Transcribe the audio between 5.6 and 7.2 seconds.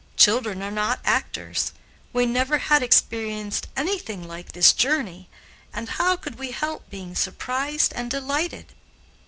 and how could we help being